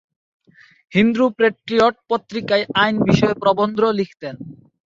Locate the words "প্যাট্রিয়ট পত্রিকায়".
1.37-2.65